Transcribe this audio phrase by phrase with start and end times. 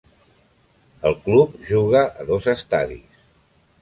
[1.09, 3.25] El club juga a dos estadis.